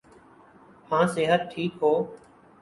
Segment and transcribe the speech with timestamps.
[0.89, 1.93] ہاں صحت ٹھیک ہو۔